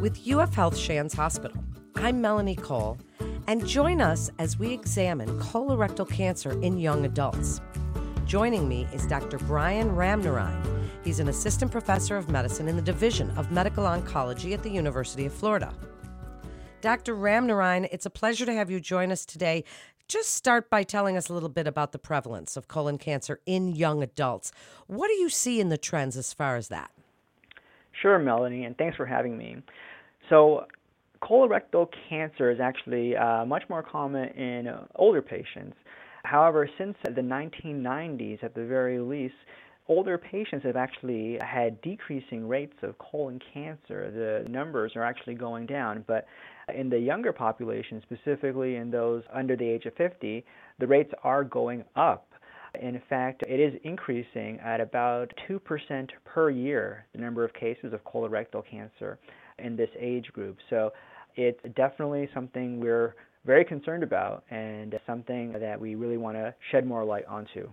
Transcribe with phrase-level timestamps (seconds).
[0.00, 1.56] with UF Health Shands Hospital.
[1.96, 2.98] I'm Melanie Cole,
[3.46, 7.60] and join us as we examine colorectal cancer in young adults.
[8.26, 9.38] Joining me is Dr.
[9.38, 10.88] Brian Ramnaraign.
[11.04, 15.26] He's an assistant professor of medicine in the Division of Medical Oncology at the University
[15.26, 15.74] of Florida.
[16.80, 17.14] Dr.
[17.14, 19.64] Ramnaraign, it's a pleasure to have you join us today.
[20.08, 23.68] Just start by telling us a little bit about the prevalence of colon cancer in
[23.68, 24.52] young adults.
[24.86, 26.93] What do you see in the trends as far as that?
[28.02, 29.56] Sure, Melanie, and thanks for having me.
[30.28, 30.66] So,
[31.22, 35.76] colorectal cancer is actually uh, much more common in older patients.
[36.24, 39.34] However, since the 1990s, at the very least,
[39.88, 44.10] older patients have actually had decreasing rates of colon cancer.
[44.10, 46.26] The numbers are actually going down, but
[46.74, 50.44] in the younger population, specifically in those under the age of 50,
[50.78, 52.26] the rates are going up.
[52.80, 58.02] In fact, it is increasing at about 2% per year, the number of cases of
[58.04, 59.18] colorectal cancer
[59.58, 60.58] in this age group.
[60.70, 60.92] So
[61.36, 66.86] it's definitely something we're very concerned about and something that we really want to shed
[66.86, 67.68] more light onto.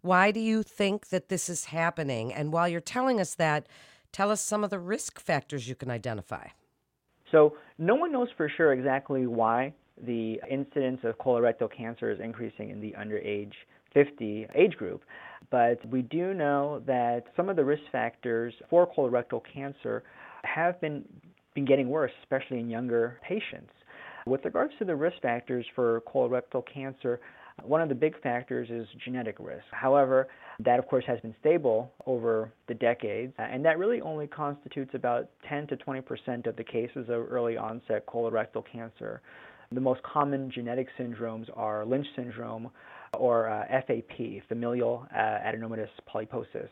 [0.00, 2.32] Why do you think that this is happening?
[2.32, 3.66] And while you're telling us that,
[4.10, 6.48] tell us some of the risk factors you can identify.
[7.30, 9.72] So, no one knows for sure exactly why
[10.04, 13.52] the incidence of colorectal cancer is increasing in the underage
[13.94, 15.02] 50 age group.
[15.50, 20.02] But we do know that some of the risk factors for colorectal cancer
[20.44, 21.04] have been,
[21.54, 23.72] been getting worse, especially in younger patients.
[24.26, 27.20] With regards to the risk factors for colorectal cancer,
[27.62, 29.64] one of the big factors is genetic risk.
[29.72, 30.28] However,
[30.60, 34.92] that of course has been stable over the decades, uh, and that really only constitutes
[34.94, 39.20] about 10 to 20 percent of the cases of early onset colorectal cancer.
[39.70, 42.70] The most common genetic syndromes are Lynch syndrome
[43.18, 46.68] or uh, FAP, familial uh, adenomatous polyposis.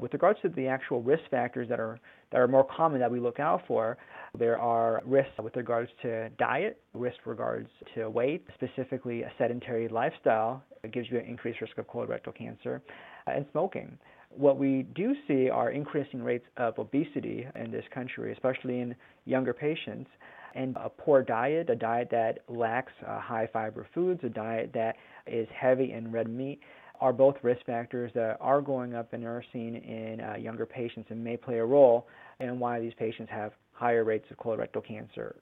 [0.00, 1.98] With regards to the actual risk factors that are
[2.30, 3.98] that are more common that we look out for,
[4.38, 10.62] there are risks with regards to diet, risk regards to weight, specifically a sedentary lifestyle
[10.80, 12.80] that gives you an increased risk of colorectal cancer,
[13.26, 13.98] and smoking.
[14.30, 18.94] What we do see are increasing rates of obesity in this country, especially in
[19.26, 20.08] younger patients
[20.54, 24.96] and a poor diet, a diet that lacks uh, high fiber foods, a diet that
[25.26, 26.60] is heavy in red meat,
[27.00, 31.08] are both risk factors that are going up and are seen in uh, younger patients
[31.10, 32.06] and may play a role
[32.38, 35.36] in why these patients have higher rates of colorectal cancer.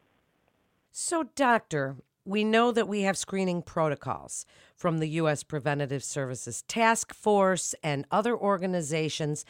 [0.91, 5.43] So, doctor, we know that we have screening protocols from the U.S.
[5.43, 9.45] Preventative Services Task Force and other organizations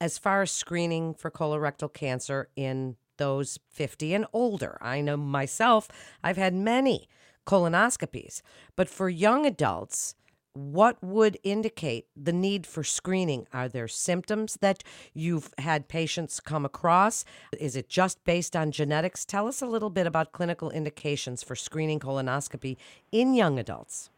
[0.00, 4.76] as far as screening for colorectal cancer in those 50 and older.
[4.80, 5.88] I know myself,
[6.24, 7.08] I've had many
[7.46, 8.42] colonoscopies,
[8.74, 10.16] but for young adults,
[10.54, 13.46] what would indicate the need for screening?
[13.52, 14.82] Are there symptoms that
[15.14, 17.24] you've had patients come across?
[17.58, 19.24] Is it just based on genetics?
[19.24, 22.76] Tell us a little bit about clinical indications for screening colonoscopy
[23.12, 24.10] in young adults.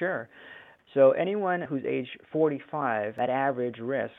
[0.00, 0.28] Sure.
[0.94, 4.14] So, anyone who's age 45 at average risk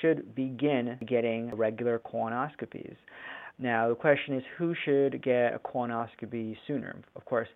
[0.00, 2.96] should begin getting regular colonoscopies.
[3.58, 6.96] Now, the question is who should get a colonoscopy sooner?
[7.16, 7.48] Of course,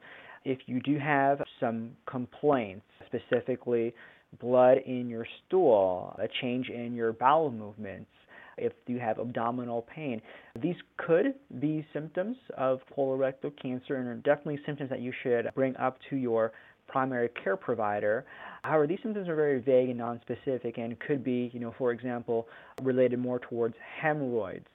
[0.45, 3.95] if you do have some complaints, specifically
[4.41, 8.11] blood in your stool, a change in your bowel movements,
[8.59, 10.21] if you have abdominal pain,
[10.63, 15.77] these could be symptoms of colorectal cancer and are definitely symptoms that you should bring
[15.77, 16.53] up to your
[16.89, 18.25] primary care provider.
[18.63, 22.49] However, these symptoms are very vague and nonspecific and could be, you know, for example,
[22.83, 24.67] related more towards hemorrhoids.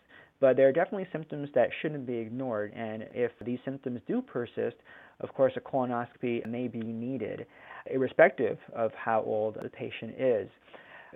[0.41, 4.75] But there are definitely symptoms that shouldn't be ignored, and if these symptoms do persist,
[5.21, 7.45] of course, a colonoscopy may be needed,
[7.85, 10.49] irrespective of how old the patient is.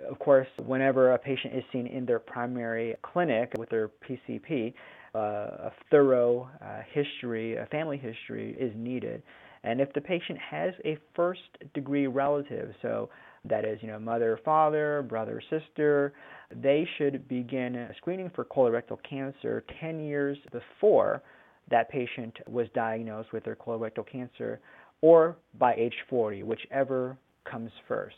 [0.08, 4.74] Of course, whenever a patient is seen in their primary clinic with their PCP,
[5.14, 9.22] uh, a thorough uh, history, a family history is needed.
[9.64, 11.40] And if the patient has a first
[11.74, 13.08] degree relative, so
[13.48, 16.12] that is, you know, mother, father, brother, sister,
[16.54, 21.22] they should begin screening for colorectal cancer 10 years before
[21.70, 24.60] that patient was diagnosed with their colorectal cancer
[25.00, 27.16] or by age 40, whichever
[27.50, 28.16] comes first.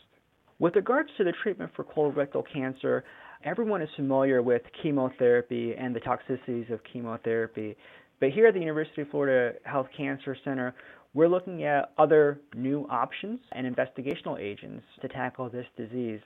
[0.59, 3.03] With regards to the treatment for colorectal cancer,
[3.43, 7.75] everyone is familiar with chemotherapy and the toxicities of chemotherapy.
[8.19, 10.75] But here at the University of Florida Health Cancer Center,
[11.13, 16.19] we're looking at other new options and investigational agents to tackle this disease.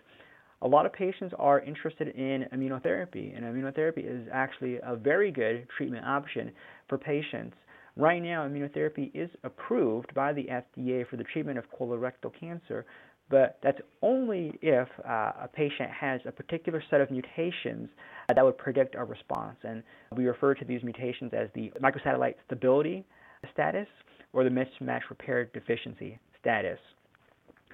[0.61, 5.67] A lot of patients are interested in immunotherapy, and immunotherapy is actually a very good
[5.77, 6.51] treatment option
[6.87, 7.55] for patients.
[7.95, 12.85] Right now, immunotherapy is approved by the FDA for the treatment of colorectal cancer,
[13.29, 17.89] but that's only if uh, a patient has a particular set of mutations
[18.33, 19.57] that would predict a response.
[19.63, 19.83] And
[20.15, 23.05] we refer to these mutations as the microsatellite stability
[23.51, 23.87] status
[24.33, 26.79] or the mismatch repair deficiency status.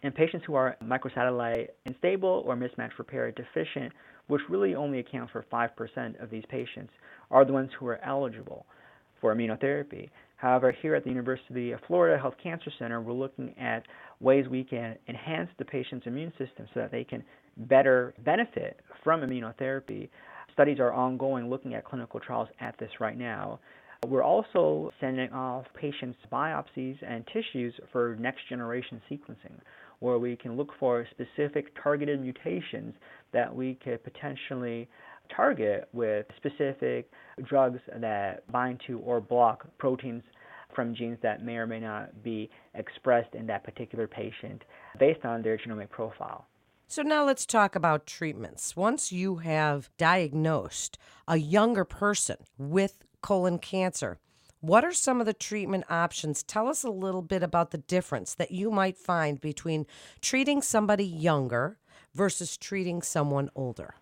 [0.03, 3.91] And patients who are microsatellite unstable or mismatch repair deficient,
[4.27, 6.93] which really only account for 5% of these patients,
[7.31, 8.65] are the ones who are eligible
[9.19, 10.09] for immunotherapy.
[10.37, 13.83] However, here at the University of Florida Health Cancer Center, we're looking at
[14.21, 17.23] ways we can enhance the patient's immune system so that they can
[17.57, 20.07] better benefit from immunotherapy.
[20.53, 23.59] Studies are ongoing looking at clinical trials at this right now.
[24.07, 29.59] We're also sending off patients' biopsies and tissues for next generation sequencing,
[29.99, 32.95] where we can look for specific targeted mutations
[33.33, 34.87] that we could potentially
[35.35, 37.11] target with specific
[37.43, 40.23] drugs that bind to or block proteins
[40.73, 44.63] from genes that may or may not be expressed in that particular patient
[44.99, 46.47] based on their genomic profile.
[46.87, 48.75] So now let's talk about treatments.
[48.75, 50.97] Once you have diagnosed
[51.27, 54.19] a younger person with colon cancer,
[54.61, 56.43] what are some of the treatment options?
[56.43, 59.85] Tell us a little bit about the difference that you might find between
[60.21, 61.77] treating somebody younger
[62.13, 63.95] versus treating someone older.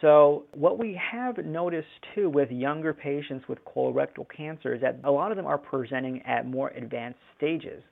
[0.00, 5.10] So, what we have noticed too with younger patients with colorectal cancer is that a
[5.10, 7.82] lot of them are presenting at more advanced stages.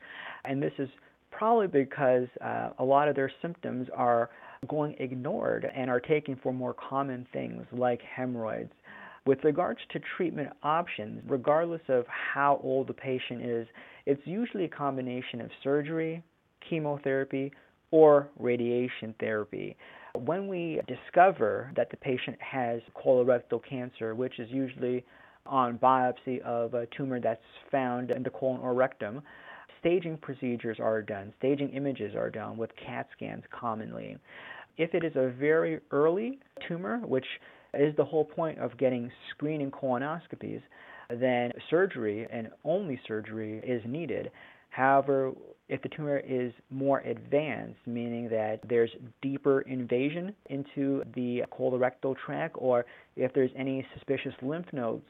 [0.45, 0.91] And this is
[1.31, 4.29] probably because uh, a lot of their symptoms are
[4.69, 8.73] going ignored and are taken for more common things like hemorrhoids.
[9.25, 13.69] With regards to treatment options, regardless of how old the patient is,
[14.05, 16.23] it's usually a combination of surgery,
[16.69, 17.53] chemotherapy,
[17.93, 19.77] or radiation therapy.
[20.15, 25.05] When we discover that the patient has colorectal cancer, which is usually
[25.47, 27.41] on biopsy of a tumor that's
[27.71, 29.23] found in the colon or rectum,
[29.79, 34.17] staging procedures are done, staging images are done with CAT scans commonly.
[34.79, 37.27] If it is a very early tumor, which
[37.75, 40.63] is the whole point of getting screening colonoscopies,
[41.11, 44.31] then surgery and only surgery is needed.
[44.71, 45.33] However,
[45.69, 48.91] if the tumor is more advanced, meaning that there's
[49.21, 52.87] deeper invasion into the colorectal tract, or
[53.17, 55.05] if there's any suspicious lymph nodes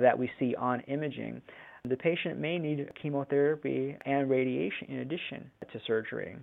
[0.00, 1.42] that we see on imaging,
[1.88, 6.36] the patient may need chemotherapy and radiation in addition to surgery.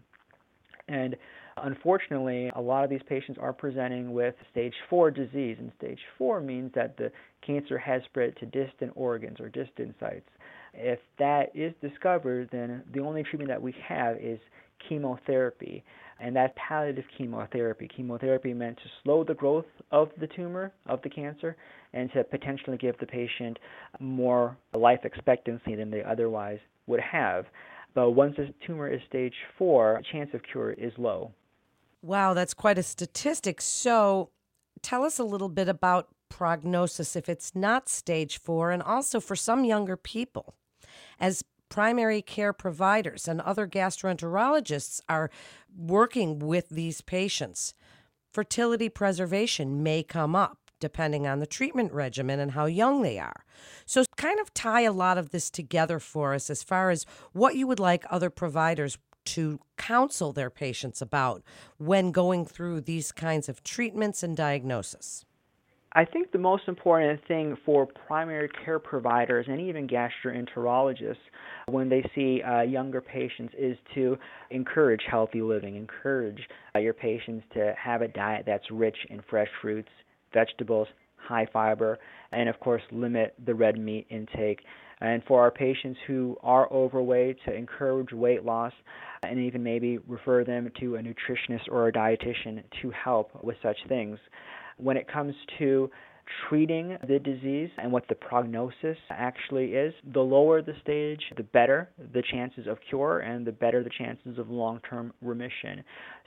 [0.87, 1.15] And
[1.63, 6.41] unfortunately, a lot of these patients are presenting with stage 4 disease, and stage 4
[6.41, 7.11] means that the
[7.45, 10.27] cancer has spread to distant organs or distant sites.
[10.73, 14.39] If that is discovered, then the only treatment that we have is
[14.87, 15.83] chemotherapy,
[16.19, 17.87] and that's palliative chemotherapy.
[17.95, 21.55] Chemotherapy meant to slow the growth of the tumor, of the cancer,
[21.93, 23.57] and to potentially give the patient
[23.99, 27.45] more life expectancy than they otherwise would have.
[27.95, 31.31] But once the tumor is stage four, chance of cure is low.
[32.01, 33.61] Wow, that's quite a statistic.
[33.61, 34.31] So
[34.81, 39.35] tell us a little bit about prognosis if it's not stage four, and also for
[39.35, 40.55] some younger people
[41.19, 45.29] as primary care providers and other gastroenterologists are
[45.75, 47.73] working with these patients.
[48.31, 53.43] Fertility preservation may come up depending on the treatment regimen and how young they are.
[53.85, 57.55] So, kind of tie a lot of this together for us as far as what
[57.55, 61.43] you would like other providers to counsel their patients about
[61.77, 65.25] when going through these kinds of treatments and diagnosis.
[65.93, 71.17] I think the most important thing for primary care providers and even gastroenterologists
[71.67, 74.17] when they see uh, younger patients is to
[74.51, 79.49] encourage healthy living, encourage uh, your patients to have a diet that's rich in fresh
[79.61, 79.89] fruits,
[80.31, 81.97] vegetables, high fiber,
[82.31, 84.59] and of course limit the red meat intake.
[85.01, 88.73] And for our patients who are overweight, to encourage weight loss
[89.23, 93.77] and even maybe refer them to a nutritionist or a dietitian to help with such
[93.87, 94.19] things.
[94.77, 95.89] When it comes to
[96.47, 99.93] treating the disease and what the prognosis actually is.
[100.13, 104.37] The lower the stage, the better the chances of cure and the better the chances
[104.37, 105.83] of long term remission.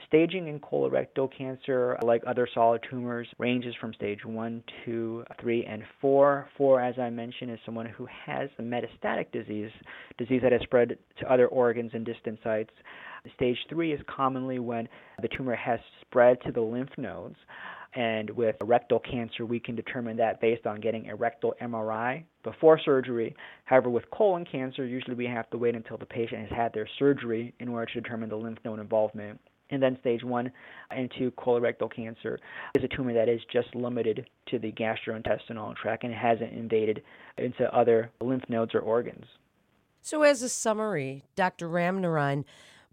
[0.07, 5.83] Staging in colorectal cancer, like other solid tumors, ranges from stage 1, 2, 3, and
[6.01, 6.49] 4.
[6.57, 9.71] 4, as I mentioned, is someone who has a metastatic disease,
[10.17, 12.71] disease that has spread to other organs and distant sites.
[13.35, 14.87] Stage 3 is commonly when
[15.21, 17.37] the tumor has spread to the lymph nodes.
[17.95, 22.79] And with rectal cancer, we can determine that based on getting a rectal MRI before
[22.79, 23.35] surgery.
[23.65, 26.87] However, with colon cancer, usually we have to wait until the patient has had their
[26.97, 29.39] surgery in order to determine the lymph node involvement.
[29.69, 30.51] And then stage one
[30.91, 32.39] and two colorectal cancer
[32.75, 37.03] is a tumor that is just limited to the gastrointestinal tract and hasn't invaded
[37.37, 39.25] into other lymph nodes or organs.
[40.01, 41.69] So, as a summary, Dr.
[41.69, 42.43] Ramnaraign,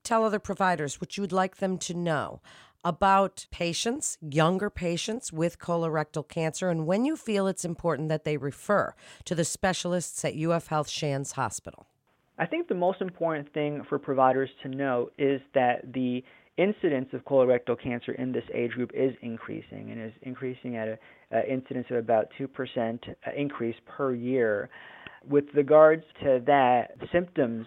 [0.04, 2.40] tell other providers what you would like them to know
[2.84, 8.36] about patients, younger patients with colorectal cancer, and when you feel it's important that they
[8.36, 8.94] refer
[9.24, 11.86] to the specialists at UF Health Shands Hospital.
[12.38, 16.24] I think the most important thing for providers to know is that the
[16.56, 20.98] incidence of colorectal cancer in this age group is increasing and is increasing at
[21.30, 22.48] an incidence of about 2%
[23.08, 24.68] uh, increase per year.
[25.28, 27.66] With regards to that, symptoms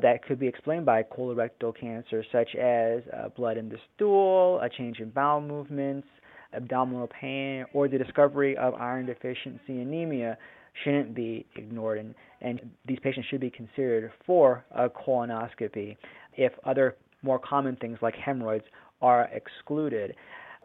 [0.00, 4.68] that could be explained by colorectal cancer, such as uh, blood in the stool, a
[4.68, 6.06] change in bowel movements,
[6.54, 10.36] abdominal pain, or the discovery of iron deficiency anemia,
[10.84, 15.96] shouldn't be ignored, and, and these patients should be considered for a colonoscopy
[16.36, 18.64] if other more common things like hemorrhoids
[19.02, 20.14] are excluded.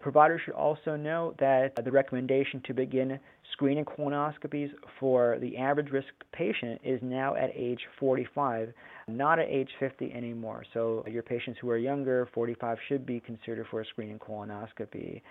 [0.02, 3.20] Providers should also know that the recommendation to begin
[3.54, 8.72] screening colonoscopies for the average risk patient is now at age 45,
[9.08, 10.64] not at age 50 anymore.
[10.74, 15.22] So your patients who are younger, 45, should be considered for a screening colonoscopy.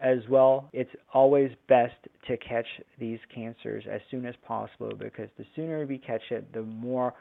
[0.00, 1.94] As well, it's always best
[2.28, 2.66] to catch
[2.98, 7.14] these cancers as soon as possible because the sooner we catch it, the more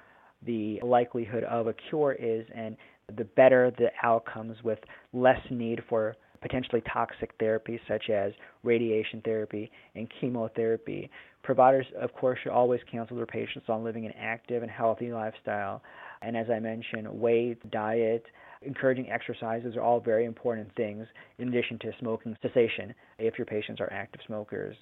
[0.46, 2.76] the likelihood of a cure is, and
[3.18, 4.80] the better the outcomes with
[5.14, 8.32] less need for potentially toxic therapies such as
[8.64, 11.10] radiation therapy and chemotherapy.
[11.46, 15.80] Providers, of course, should always counsel their patients on living an active and healthy lifestyle.
[16.24, 18.26] And as I mentioned, weight, diet,
[18.64, 21.06] encouraging exercises are all very important things
[21.38, 24.76] in addition to smoking cessation if your patients are active smokers.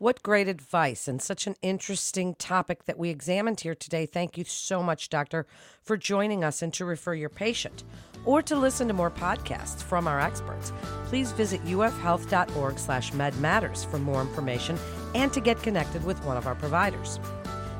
[0.00, 4.06] What great advice and such an interesting topic that we examined here today.
[4.06, 5.44] Thank you so much, Doctor,
[5.82, 7.82] for joining us and to refer your patient
[8.24, 10.72] or to listen to more podcasts from our experts.
[11.06, 14.78] Please visit ufhealth.org slash medmatters for more information
[15.16, 17.18] and to get connected with one of our providers.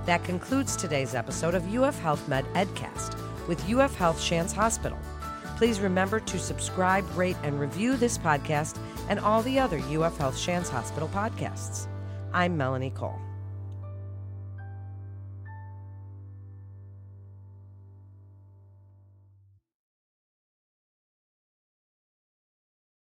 [0.05, 4.99] That concludes today's episode of UF Health Med Edcast with UF Health Shands Hospital.
[5.57, 8.77] Please remember to subscribe, rate, and review this podcast
[9.09, 11.87] and all the other UF Health Shands Hospital podcasts.
[12.33, 13.28] I'm Melanie Cole.